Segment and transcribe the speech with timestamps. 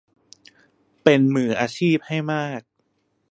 [1.03, 2.61] เป็นมืออาชีพให้มาก